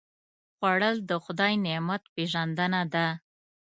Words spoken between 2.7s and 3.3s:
ده